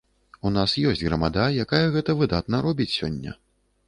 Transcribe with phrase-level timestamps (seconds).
[0.49, 3.35] У нас ёсць грамада, якая гэта выдатна робіць сёння.